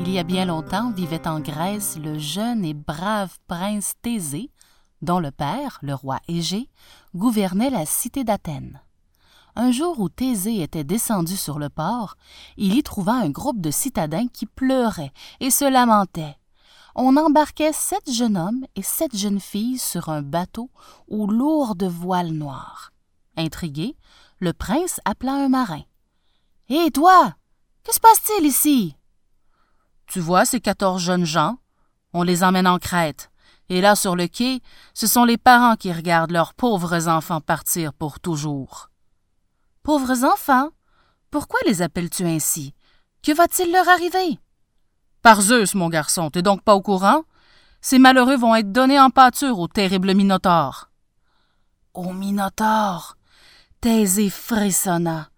Il 0.00 0.10
y 0.10 0.18
a 0.18 0.24
bien 0.24 0.44
longtemps 0.44 0.90
vivait 0.90 1.28
en 1.28 1.38
Grèce 1.38 1.96
le 2.02 2.18
jeune 2.18 2.64
et 2.64 2.74
brave 2.74 3.38
prince 3.46 3.92
Thésée, 4.02 4.50
dont 5.02 5.20
le 5.20 5.30
père, 5.30 5.78
le 5.82 5.94
roi 5.94 6.18
Égée, 6.26 6.68
gouvernait 7.14 7.70
la 7.70 7.86
cité 7.86 8.24
d'Athènes. 8.24 8.80
Un 9.54 9.70
jour 9.70 10.00
où 10.00 10.08
Thésée 10.08 10.62
était 10.62 10.82
descendu 10.82 11.36
sur 11.36 11.60
le 11.60 11.68
port, 11.68 12.16
il 12.56 12.74
y 12.74 12.82
trouva 12.82 13.12
un 13.12 13.30
groupe 13.30 13.60
de 13.60 13.70
citadins 13.70 14.26
qui 14.26 14.46
pleuraient 14.46 15.12
et 15.38 15.50
se 15.50 15.64
lamentaient. 15.64 16.36
On 16.96 17.16
embarquait 17.16 17.72
sept 17.72 18.10
jeunes 18.10 18.36
hommes 18.36 18.66
et 18.74 18.82
sept 18.82 19.16
jeunes 19.16 19.40
filles 19.40 19.78
sur 19.78 20.08
un 20.08 20.22
bateau 20.22 20.70
aux 21.06 21.28
lourdes 21.28 21.84
voiles 21.84 22.32
noires. 22.32 22.92
Intrigué, 23.36 23.94
le 24.40 24.52
prince 24.52 25.00
appela 25.04 25.34
un 25.34 25.48
marin. 25.48 25.82
Hé, 26.68 26.90
toi! 26.90 27.34
Que 27.84 27.94
se 27.94 28.00
passe-t-il 28.00 28.46
ici? 28.46 28.96
Tu 30.06 30.20
vois 30.20 30.44
ces 30.44 30.60
quatorze 30.60 31.02
jeunes 31.02 31.24
gens? 31.24 31.58
On 32.12 32.22
les 32.22 32.44
emmène 32.44 32.66
en 32.66 32.78
Crète. 32.78 33.30
Et 33.68 33.80
là, 33.80 33.96
sur 33.96 34.16
le 34.16 34.28
quai, 34.28 34.60
ce 34.92 35.06
sont 35.06 35.24
les 35.24 35.38
parents 35.38 35.76
qui 35.76 35.92
regardent 35.92 36.32
leurs 36.32 36.54
pauvres 36.54 37.08
enfants 37.08 37.40
partir 37.40 37.92
pour 37.94 38.20
toujours. 38.20 38.90
Pauvres 39.82 40.24
enfants? 40.24 40.70
Pourquoi 41.30 41.58
les 41.66 41.80
appelles-tu 41.80 42.24
ainsi? 42.24 42.74
Que 43.22 43.32
va-t-il 43.32 43.72
leur 43.72 43.88
arriver? 43.88 44.38
Par 45.22 45.40
Zeus, 45.40 45.74
mon 45.74 45.88
garçon, 45.88 46.30
t'es 46.30 46.42
donc 46.42 46.62
pas 46.62 46.74
au 46.74 46.82
courant? 46.82 47.22
Ces 47.80 47.98
malheureux 47.98 48.36
vont 48.36 48.54
être 48.54 48.70
donnés 48.70 49.00
en 49.00 49.10
pâture 49.10 49.58
au 49.58 49.68
terrible 49.68 50.14
Minotaure. 50.14 50.90
Au 51.94 52.12
Minotaure! 52.12 53.16
Thésée 53.80 54.30
frissonna. 54.30 55.31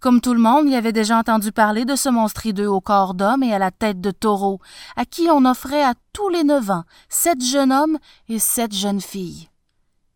Comme 0.00 0.20
tout 0.20 0.32
le 0.32 0.40
monde, 0.40 0.68
il 0.68 0.74
avait 0.74 0.92
déjà 0.92 1.18
entendu 1.18 1.50
parler 1.50 1.84
de 1.84 1.96
ce 1.96 2.08
monstre 2.08 2.46
hideux 2.46 2.68
au 2.68 2.80
corps 2.80 3.14
d'homme 3.14 3.42
et 3.42 3.52
à 3.52 3.58
la 3.58 3.72
tête 3.72 4.00
de 4.00 4.12
taureau, 4.12 4.60
à 4.96 5.04
qui 5.04 5.28
on 5.30 5.44
offrait 5.44 5.82
à 5.82 5.94
tous 6.12 6.28
les 6.28 6.44
neuf 6.44 6.70
ans 6.70 6.84
sept 7.08 7.44
jeunes 7.44 7.72
hommes 7.72 7.98
et 8.28 8.38
sept 8.38 8.72
jeunes 8.72 9.00
filles. 9.00 9.48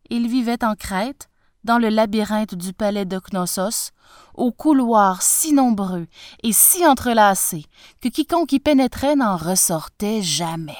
Il 0.09 0.29
vivait 0.29 0.63
en 0.63 0.75
Crète, 0.75 1.27
dans 1.65 1.77
le 1.77 1.89
labyrinthe 1.89 2.55
du 2.55 2.73
palais 2.73 3.05
de 3.05 3.19
Knossos, 3.19 3.91
aux 4.35 4.51
couloirs 4.51 5.21
si 5.21 5.53
nombreux 5.53 6.07
et 6.43 6.53
si 6.53 6.85
entrelacés 6.85 7.65
que 8.01 8.09
quiconque 8.09 8.51
y 8.53 8.59
pénétrait 8.59 9.15
n'en 9.15 9.37
ressortait 9.37 10.21
jamais. 10.21 10.77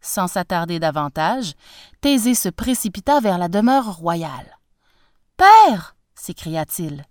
Sans 0.00 0.28
s'attarder 0.28 0.78
davantage, 0.78 1.54
Thésée 2.00 2.34
se 2.34 2.48
précipita 2.48 3.20
vers 3.20 3.38
la 3.38 3.48
demeure 3.48 3.96
royale. 3.96 4.58
Père, 5.36 5.96
s'écria-t-il, 6.14 7.04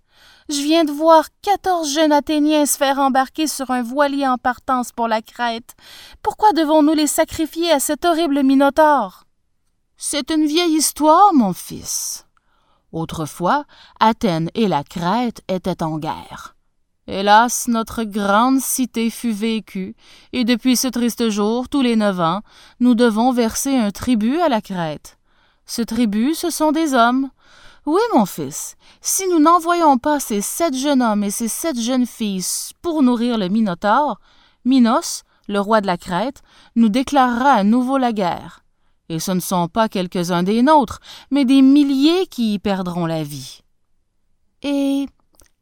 je 0.48 0.60
viens 0.60 0.84
de 0.84 0.92
voir 0.92 1.26
quatorze 1.42 1.92
jeunes 1.92 2.12
Athéniens 2.12 2.66
se 2.66 2.76
faire 2.76 2.98
embarquer 2.98 3.46
sur 3.46 3.70
un 3.70 3.82
voilier 3.82 4.26
en 4.26 4.38
partance 4.38 4.92
pour 4.92 5.08
la 5.08 5.22
Crète. 5.22 5.74
Pourquoi 6.22 6.52
devons-nous 6.52 6.94
les 6.94 7.06
sacrifier 7.06 7.70
à 7.72 7.80
cet 7.80 8.04
horrible 8.04 8.42
Minotaure? 8.42 9.24
C'est 9.96 10.30
une 10.30 10.46
vieille 10.46 10.76
histoire, 10.76 11.32
mon 11.32 11.52
fils, 11.52 12.26
Autrefois, 12.92 13.64
Athènes 13.98 14.50
et 14.54 14.68
la 14.68 14.84
Crète 14.84 15.42
étaient 15.48 15.82
en 15.82 15.98
guerre. 15.98 16.56
Hélas, 17.08 17.68
notre 17.68 18.04
grande 18.04 18.60
cité 18.60 19.10
fut 19.10 19.32
vécue, 19.32 19.94
et 20.32 20.44
depuis 20.44 20.76
ce 20.76 20.88
triste 20.88 21.28
jour, 21.28 21.68
tous 21.68 21.82
les 21.82 21.94
neuf 21.94 22.18
ans, 22.20 22.42
nous 22.80 22.94
devons 22.94 23.32
verser 23.32 23.76
un 23.76 23.90
tribut 23.90 24.40
à 24.40 24.48
la 24.48 24.60
Crète. 24.60 25.18
Ce 25.66 25.82
tribut, 25.82 26.34
ce 26.34 26.50
sont 26.50 26.72
des 26.72 26.94
hommes. 26.94 27.30
Oui, 27.86 28.00
mon 28.12 28.26
fils, 28.26 28.74
si 29.00 29.28
nous 29.28 29.38
n'envoyons 29.38 29.96
pas 29.96 30.18
ces 30.18 30.40
sept 30.40 30.74
jeunes 30.74 31.02
hommes 31.02 31.22
et 31.22 31.30
ces 31.30 31.46
sept 31.46 31.80
jeunes 31.80 32.04
filles 32.04 32.44
pour 32.82 33.04
nourrir 33.04 33.38
le 33.38 33.48
Minotaure, 33.48 34.18
Minos, 34.64 35.22
le 35.46 35.60
roi 35.60 35.80
de 35.80 35.86
la 35.86 35.96
Crète, 35.96 36.42
nous 36.74 36.88
déclarera 36.88 37.52
à 37.52 37.62
nouveau 37.62 37.96
la 37.96 38.12
guerre. 38.12 38.64
Et 39.08 39.20
ce 39.20 39.30
ne 39.30 39.38
sont 39.38 39.68
pas 39.68 39.88
quelques-uns 39.88 40.42
des 40.42 40.62
nôtres, 40.62 40.98
mais 41.30 41.44
des 41.44 41.62
milliers 41.62 42.26
qui 42.26 42.54
y 42.54 42.58
perdront 42.58 43.06
la 43.06 43.22
vie. 43.22 43.60
Et 44.62 45.06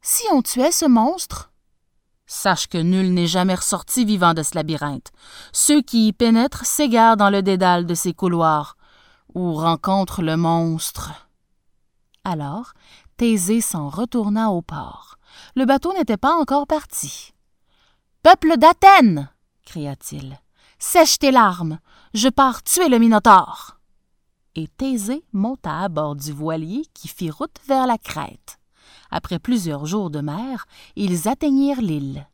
si 0.01 0.23
on 0.31 0.41
tuait 0.41 0.71
ce 0.71 0.85
monstre? 0.85 1.51
Sache 2.25 2.65
que 2.65 2.79
nul 2.79 3.13
n'est 3.13 3.27
jamais 3.27 3.53
ressorti 3.53 4.03
vivant 4.03 4.33
de 4.33 4.41
ce 4.41 4.55
labyrinthe. 4.55 5.11
Ceux 5.51 5.83
qui 5.83 6.07
y 6.07 6.13
pénètrent 6.13 6.65
s'égarent 6.65 7.17
dans 7.17 7.29
le 7.29 7.43
dédale 7.43 7.85
de 7.85 7.93
ces 7.93 8.13
couloirs, 8.13 8.77
ou 9.35 9.53
rencontrent 9.53 10.23
le 10.23 10.37
monstre. 10.37 11.24
Alors, 12.25 12.73
Thésée 13.17 13.61
s'en 13.61 13.87
retourna 13.87 14.49
au 14.49 14.63
port. 14.63 15.17
Le 15.55 15.65
bateau 15.65 15.93
n'était 15.93 16.17
pas 16.17 16.33
encore 16.33 16.65
parti. 16.65 17.33
Peuple 18.23 18.57
d'Athènes! 18.57 19.29
cria-t-il. 19.63 20.39
Sèche 20.79 21.19
tes 21.19 21.31
larmes. 21.31 21.79
Je 22.13 22.27
pars 22.27 22.63
tuer 22.63 22.89
le 22.89 22.97
Minotaure. 22.97 23.79
Et 24.55 24.67
Thésée 24.67 25.23
monta 25.33 25.79
à 25.79 25.89
bord 25.89 26.15
du 26.15 26.31
voilier 26.31 26.83
qui 26.93 27.07
fit 27.07 27.29
route 27.29 27.59
vers 27.67 27.85
la 27.85 27.97
Crète. 27.97 28.57
Après 29.11 29.37
plusieurs 29.37 29.85
jours 29.85 30.09
de 30.09 30.21
mer, 30.21 30.65
ils 30.95 31.27
atteignirent 31.27 31.81
l'île. 31.81 32.27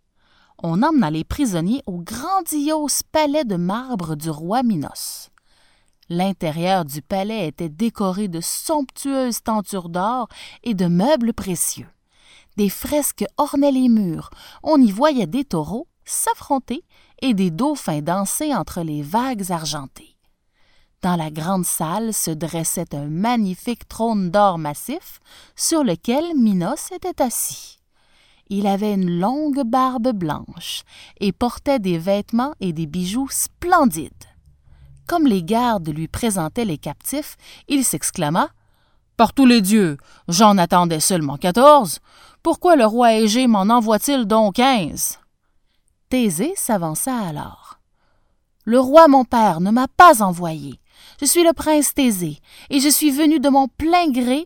On 0.64 0.84
emmena 0.84 1.10
les 1.10 1.24
prisonniers 1.24 1.82
au 1.86 1.98
grandiose 1.98 3.02
palais 3.12 3.44
de 3.44 3.56
marbre 3.56 4.16
du 4.16 4.30
roi 4.30 4.64
Minos. 4.64 5.31
L'intérieur 6.14 6.84
du 6.84 7.02
palais 7.02 7.48
était 7.48 7.70
décoré 7.70 8.28
de 8.28 8.42
somptueuses 8.42 9.44
tentures 9.44 9.88
d'or 9.88 10.28
et 10.62 10.74
de 10.74 10.88
meubles 10.88 11.32
précieux. 11.34 11.88
Des 12.58 12.68
fresques 12.68 13.24
ornaient 13.38 13.72
les 13.72 13.88
murs. 13.88 14.30
On 14.62 14.82
y 14.82 14.92
voyait 14.92 15.26
des 15.26 15.46
taureaux 15.46 15.88
s'affronter 16.04 16.84
et 17.22 17.34
des 17.34 17.50
dauphins 17.50 18.02
danser 18.02 18.54
entre 18.54 18.82
les 18.82 19.02
vagues 19.02 19.54
argentées. 19.54 20.18
Dans 21.02 21.16
la 21.16 21.32
grande 21.32 21.64
salle 21.64 22.14
se 22.14 22.32
dressait 22.32 22.94
un 22.94 23.08
magnifique 23.08 23.88
trône 23.88 24.32
d'or 24.32 24.58
massif 24.58 25.22
sur 25.56 25.82
lequel 25.82 26.36
Minos 26.36 26.92
était 26.92 27.22
assis. 27.22 27.80
Il 28.50 28.68
avait 28.68 28.96
une 28.96 29.18
longue 29.18 29.64
barbe 29.64 30.12
blanche 30.12 30.84
et 31.22 31.32
portait 31.32 31.80
des 31.80 31.98
vêtements 31.98 32.54
et 32.60 32.74
des 32.74 32.86
bijoux 32.86 33.30
splendides. 33.30 34.31
Comme 35.08 35.28
les 35.28 35.44
gardes 35.44 35.90
lui 35.90 36.08
présentaient 36.08 36.66
les 36.66 36.78
captifs, 36.78 37.36
il 37.68 37.84
s'exclama 37.84 38.50
Par 39.18 39.34
tous 39.34 39.46
les 39.46 39.62
dieux, 39.62 39.98
j'en 40.28 40.58
attendais 40.58 41.00
seulement 41.00 41.38
quatorze. 41.38 42.00
Pourquoi 42.44 42.76
le 42.76 42.86
roi 42.86 43.14
Égée 43.14 43.48
m'en 43.48 43.62
envoie-t-il 43.62 44.26
donc 44.26 44.56
quinze 44.56 45.20
Thésée 46.10 46.54
s'avança 46.56 47.16
alors. 47.16 47.80
Le 48.66 48.80
roi 48.80 49.08
mon 49.08 49.26
père 49.26 49.62
ne 49.62 49.72
m'a 49.72 49.88
pas 49.88 50.22
envoyé. 50.22 50.80
Je 51.20 51.26
suis 51.26 51.44
le 51.44 51.54
prince 51.54 51.94
Thésée, 51.94 52.40
et 52.70 52.80
je 52.80 52.90
suis 52.90 53.12
venu 53.12 53.40
de 53.40 53.50
mon 53.50 53.68
plein 53.68 54.10
gré 54.12 54.46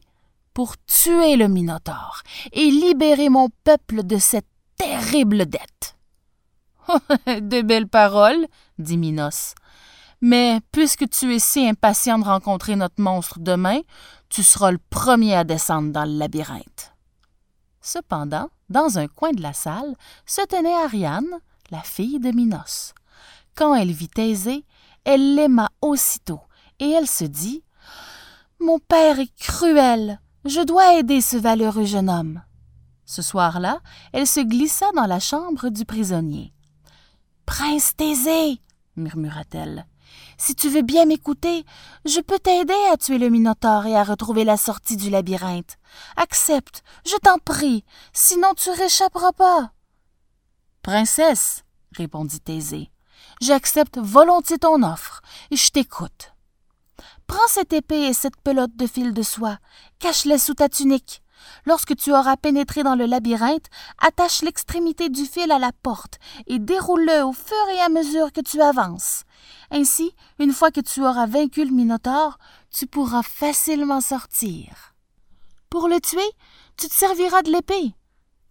pour 0.53 0.75
tuer 0.85 1.35
le 1.35 1.47
Minotaure 1.47 2.21
et 2.53 2.71
libérer 2.71 3.29
mon 3.29 3.49
peuple 3.63 4.03
de 4.03 4.17
cette 4.17 4.47
terrible 4.77 5.45
dette. 5.45 5.95
de 7.27 7.61
belles 7.61 7.87
paroles, 7.87 8.47
dit 8.77 8.97
Minos. 8.97 9.55
Mais 10.21 10.59
puisque 10.71 11.09
tu 11.09 11.35
es 11.35 11.39
si 11.39 11.67
impatient 11.67 12.19
de 12.19 12.25
rencontrer 12.25 12.75
notre 12.75 13.01
monstre 13.01 13.39
demain, 13.39 13.79
tu 14.29 14.43
seras 14.43 14.71
le 14.71 14.79
premier 14.89 15.35
à 15.35 15.43
descendre 15.43 15.91
dans 15.91 16.05
le 16.05 16.17
labyrinthe. 16.17 16.93
Cependant, 17.81 18.49
dans 18.69 18.97
un 18.97 19.07
coin 19.07 19.31
de 19.31 19.41
la 19.41 19.53
salle 19.53 19.95
se 20.25 20.45
tenait 20.45 20.73
Ariane, 20.73 21.39
la 21.69 21.81
fille 21.81 22.19
de 22.19 22.31
Minos. 22.31 22.93
Quand 23.55 23.75
elle 23.75 23.91
vit 23.91 24.09
Thésée, 24.09 24.65
elle 25.03 25.35
l'aima 25.35 25.69
aussitôt, 25.81 26.41
et 26.79 26.89
elle 26.89 27.07
se 27.07 27.25
dit 27.25 27.63
Mon 28.59 28.79
père 28.79 29.19
est 29.19 29.33
cruel, 29.37 30.19
je 30.45 30.61
dois 30.61 30.95
aider 30.95 31.21
ce 31.21 31.37
valeureux 31.37 31.85
jeune 31.85 32.09
homme. 32.09 32.41
Ce 33.05 33.21
soir-là, 33.21 33.79
elle 34.13 34.27
se 34.27 34.39
glissa 34.39 34.91
dans 34.95 35.05
la 35.05 35.19
chambre 35.19 35.69
du 35.69 35.85
prisonnier. 35.85 36.53
Prince 37.45 37.95
Thésée, 37.95 38.59
murmura-t-elle, 38.95 39.85
si 40.37 40.55
tu 40.55 40.69
veux 40.69 40.81
bien 40.81 41.05
m'écouter, 41.05 41.65
je 42.05 42.19
peux 42.19 42.39
t'aider 42.39 42.73
à 42.91 42.97
tuer 42.97 43.17
le 43.17 43.29
Minotaure 43.29 43.85
et 43.85 43.95
à 43.95 44.03
retrouver 44.03 44.43
la 44.43 44.57
sortie 44.57 44.97
du 44.97 45.09
labyrinthe. 45.09 45.77
Accepte, 46.17 46.83
je 47.05 47.15
t'en 47.17 47.37
prie, 47.37 47.83
sinon 48.13 48.53
tu 48.55 48.69
réchapperas 48.69 49.31
pas. 49.33 49.71
Princesse, 50.81 51.63
répondit 51.93 52.39
Thésée, 52.39 52.91
j'accepte 53.41 53.97
volontiers 53.97 54.59
ton 54.59 54.83
offre, 54.83 55.21
et 55.51 55.55
je 55.55 55.71
t'écoute. 55.71 56.33
Prends 57.27 57.47
cette 57.47 57.73
épée 57.73 58.07
et 58.07 58.13
cette 58.13 58.37
pelote 58.37 58.75
de 58.75 58.87
fil 58.87 59.13
de 59.13 59.23
soie, 59.23 59.57
cache-les 59.99 60.37
sous 60.37 60.53
ta 60.53 60.69
tunique. 60.69 61.23
Lorsque 61.65 61.95
tu 61.95 62.11
auras 62.11 62.37
pénétré 62.37 62.83
dans 62.83 62.95
le 62.95 63.05
labyrinthe, 63.05 63.65
attache 63.99 64.41
l'extrémité 64.41 65.09
du 65.09 65.25
fil 65.25 65.51
à 65.51 65.59
la 65.59 65.71
porte 65.71 66.19
et 66.47 66.59
déroule-le 66.59 67.23
au 67.23 67.33
fur 67.33 67.69
et 67.73 67.81
à 67.81 67.89
mesure 67.89 68.31
que 68.31 68.41
tu 68.41 68.61
avances. 68.61 69.23
Ainsi, 69.71 70.13
une 70.39 70.53
fois 70.53 70.71
que 70.71 70.81
tu 70.81 71.03
auras 71.03 71.25
vaincu 71.25 71.65
le 71.65 71.71
Minotaure, 71.71 72.37
tu 72.71 72.87
pourras 72.87 73.23
facilement 73.23 74.01
sortir. 74.01 74.93
Pour 75.69 75.87
le 75.87 75.99
tuer, 75.99 76.31
tu 76.77 76.87
te 76.87 76.93
serviras 76.93 77.41
de 77.41 77.51
l'épée. 77.51 77.95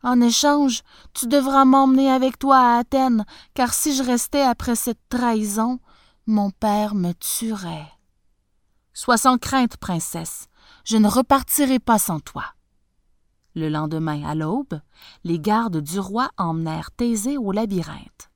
En 0.02 0.20
échange, 0.20 0.82
tu 1.14 1.26
devras 1.26 1.64
m'emmener 1.64 2.10
avec 2.10 2.38
toi 2.38 2.58
à 2.58 2.78
Athènes, 2.78 3.24
car 3.54 3.72
si 3.72 3.94
je 3.96 4.02
restais 4.02 4.42
après 4.42 4.76
cette 4.76 5.00
trahison, 5.08 5.78
mon 6.26 6.50
père 6.50 6.94
me 6.94 7.12
tuerait. 7.12 7.90
Sois 8.92 9.16
sans 9.16 9.38
crainte, 9.38 9.76
princesse, 9.78 10.46
je 10.84 10.98
ne 10.98 11.08
repartirai 11.08 11.78
pas 11.78 11.98
sans 11.98 12.20
toi. 12.20 12.44
Le 13.54 13.68
lendemain, 13.68 14.24
à 14.24 14.34
l'aube, 14.34 14.80
les 15.22 15.38
gardes 15.38 15.80
du 15.80 16.00
roi 16.00 16.28
emmenèrent 16.36 16.90
Thésée 16.90 17.38
au 17.38 17.52
labyrinthe. 17.52 18.30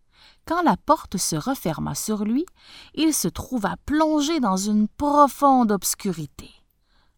Quand 0.46 0.62
la 0.62 0.76
porte 0.76 1.16
se 1.16 1.36
referma 1.36 1.94
sur 1.94 2.24
lui, 2.24 2.46
il 2.94 3.12
se 3.12 3.28
trouva 3.28 3.76
plongé 3.84 4.40
dans 4.40 4.56
une 4.56 4.88
profonde 4.88 5.72
obscurité. 5.72 6.50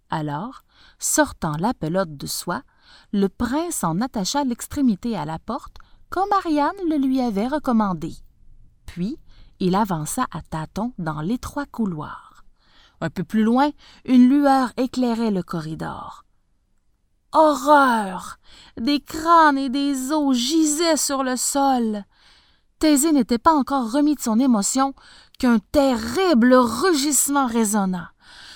Alors, 0.08 0.62
sortant 0.98 1.56
la 1.58 1.74
pelote 1.74 2.16
de 2.16 2.26
soie, 2.26 2.62
le 3.12 3.28
prince 3.28 3.84
en 3.84 4.00
attacha 4.00 4.44
l'extrémité 4.44 5.16
à 5.16 5.24
la 5.24 5.38
porte, 5.38 5.76
comme 6.08 6.32
Ariane 6.32 6.72
le 6.88 6.96
lui 6.96 7.20
avait 7.20 7.46
recommandé. 7.46 8.14
Puis, 8.86 9.18
il 9.60 9.76
avança 9.76 10.26
à 10.32 10.40
tâtons 10.42 10.92
dans 10.98 11.20
l'étroit 11.20 11.66
couloir. 11.66 12.44
Un 13.00 13.10
peu 13.10 13.24
plus 13.24 13.44
loin, 13.44 13.70
une 14.04 14.28
lueur 14.28 14.72
éclairait 14.76 15.30
le 15.30 15.42
corridor. 15.42 16.24
Horreur. 17.32 18.38
Des 18.76 19.00
crânes 19.00 19.58
et 19.58 19.68
des 19.68 20.12
os 20.12 20.36
gisaient 20.36 20.96
sur 20.96 21.22
le 21.22 21.36
sol. 21.36 22.04
Thésée 22.80 23.12
n'était 23.12 23.38
pas 23.38 23.52
encore 23.52 23.92
remis 23.92 24.14
de 24.14 24.20
son 24.20 24.38
émotion 24.40 24.94
qu'un 25.38 25.58
terrible 25.58 26.54
rugissement 26.54 27.46
résonna. 27.46 28.12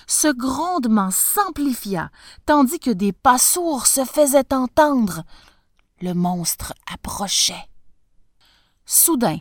Ce 0.07 0.29
grondement 0.29 1.11
s'amplifia, 1.11 2.11
tandis 2.47 2.79
que 2.79 2.91
des 2.91 3.13
pas 3.13 3.39
sourds 3.39 3.87
se 3.87 4.05
faisaient 4.05 4.53
entendre. 4.53 5.23
Le 6.01 6.13
monstre 6.13 6.75
approchait. 6.93 7.69
Soudain, 8.87 9.39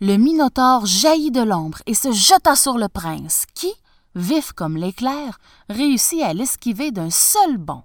le 0.00 0.16
Minotaure 0.16 0.86
jaillit 0.86 1.30
de 1.30 1.42
l'ombre 1.42 1.78
et 1.86 1.94
se 1.94 2.12
jeta 2.12 2.54
sur 2.54 2.78
le 2.78 2.88
prince, 2.88 3.46
qui, 3.54 3.72
vif 4.14 4.52
comme 4.52 4.76
l'éclair, 4.76 5.38
réussit 5.68 6.22
à 6.22 6.34
l'esquiver 6.34 6.90
d'un 6.90 7.10
seul 7.10 7.56
bond. 7.56 7.82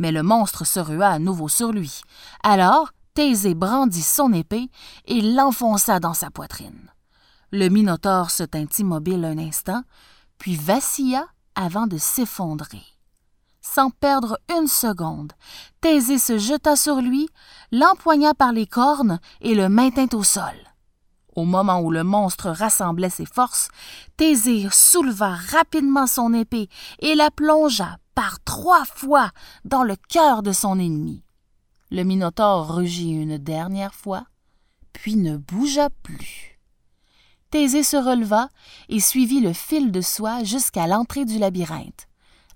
Mais 0.00 0.12
le 0.12 0.22
monstre 0.22 0.66
se 0.66 0.80
rua 0.80 1.08
à 1.08 1.18
nouveau 1.18 1.48
sur 1.48 1.72
lui. 1.72 2.00
Alors, 2.42 2.90
Thésée 3.12 3.54
brandit 3.54 4.00
son 4.00 4.32
épée 4.32 4.70
et 5.04 5.20
l'enfonça 5.20 6.00
dans 6.00 6.14
sa 6.14 6.30
poitrine. 6.30 6.90
Le 7.52 7.68
Minotaure 7.68 8.30
se 8.30 8.42
tint 8.42 8.64
immobile 8.78 9.26
un 9.26 9.36
instant, 9.36 9.82
puis 10.38 10.56
vacilla 10.56 11.26
avant 11.54 11.86
de 11.86 11.98
s'effondrer. 11.98 12.82
Sans 13.60 13.90
perdre 13.90 14.38
une 14.58 14.68
seconde, 14.68 15.34
Thésée 15.82 16.18
se 16.18 16.38
jeta 16.38 16.76
sur 16.76 17.02
lui, 17.02 17.28
l'empoigna 17.70 18.32
par 18.32 18.52
les 18.52 18.66
cornes 18.66 19.20
et 19.42 19.54
le 19.54 19.68
maintint 19.68 20.08
au 20.14 20.22
sol. 20.22 20.56
Au 21.36 21.44
moment 21.44 21.80
où 21.80 21.90
le 21.90 22.04
monstre 22.04 22.48
rassemblait 22.48 23.10
ses 23.10 23.26
forces, 23.26 23.68
Thésée 24.16 24.66
souleva 24.72 25.34
rapidement 25.34 26.06
son 26.06 26.32
épée 26.32 26.70
et 27.00 27.14
la 27.14 27.30
plongea 27.30 27.98
trois 28.44 28.84
fois 28.84 29.30
dans 29.64 29.82
le 29.82 29.96
cœur 29.96 30.42
de 30.42 30.52
son 30.52 30.78
ennemi. 30.78 31.22
Le 31.90 32.02
Minotaure 32.02 32.74
rugit 32.74 33.12
une 33.12 33.38
dernière 33.38 33.94
fois, 33.94 34.24
puis 34.92 35.16
ne 35.16 35.36
bougea 35.36 35.88
plus. 36.02 36.58
Thésée 37.50 37.82
se 37.82 37.96
releva 37.96 38.48
et 38.88 39.00
suivit 39.00 39.40
le 39.40 39.52
fil 39.52 39.90
de 39.90 40.00
soie 40.00 40.44
jusqu'à 40.44 40.86
l'entrée 40.86 41.24
du 41.24 41.38
labyrinthe. 41.38 42.06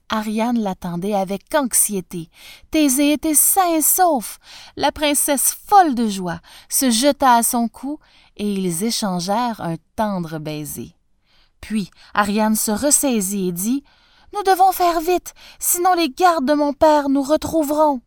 Ariane 0.09 0.61
l'attendait 0.61 1.15
avec 1.15 1.53
anxiété. 1.55 2.29
Thésée 2.71 3.13
était 3.13 3.35
sain 3.35 3.75
et 3.75 3.83
sauf. 3.83 4.39
La 4.77 4.93
princesse, 4.93 5.57
folle 5.67 5.95
de 5.95 6.09
joie, 6.09 6.41
se 6.69 6.91
jeta 6.91 7.35
à 7.35 7.43
son 7.43 7.69
cou 7.69 7.99
et 8.37 8.53
ils 8.53 8.85
échangèrent 8.85 9.61
un 9.61 9.77
tendre 9.97 10.39
baiser. 10.39 10.95
Puis 11.61 11.91
Ariane 12.13 12.55
se 12.55 12.71
ressaisit 12.71 13.49
et 13.49 13.53
dit 13.53 13.83
Nous 14.35 14.43
devons 14.43 14.73
faire 14.73 15.01
vite, 15.01 15.33
sinon 15.61 15.95
les 15.95 16.11
gardes 16.11 16.45
de 16.45 16.55
mon 16.55 16.73
père 16.73 17.09
nous 17.09 17.23
retrouveront. 17.23 18.01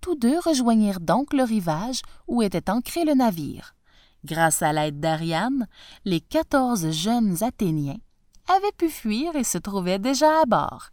Tous 0.00 0.14
deux 0.14 0.38
rejoignirent 0.38 1.00
donc 1.00 1.32
le 1.32 1.42
rivage 1.42 2.02
où 2.28 2.40
était 2.40 2.70
ancré 2.70 3.04
le 3.04 3.14
navire. 3.14 3.74
Grâce 4.24 4.62
à 4.62 4.72
l'aide 4.72 5.00
d'Ariane, 5.00 5.66
les 6.04 6.20
quatorze 6.20 6.90
jeunes 6.92 7.42
Athéniens 7.42 7.98
avaient 8.48 8.72
pu 8.76 8.88
fuir 8.88 9.34
et 9.34 9.44
se 9.44 9.58
trouvaient 9.58 9.98
déjà 9.98 10.42
à 10.42 10.44
bord. 10.46 10.90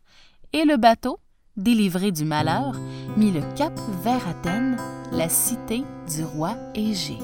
Et 0.54 0.66
le 0.66 0.78
bateau, 0.78 1.20
délivré 1.56 2.12
du 2.12 2.26
malheur, 2.26 2.74
mit 3.18 3.32
le 3.32 3.42
cap 3.56 3.80
vers 4.02 4.28
Athènes, 4.28 4.78
la 5.12 5.30
cité 5.30 5.84
du 6.10 6.24
roi 6.24 6.56
Égée. 6.74 7.20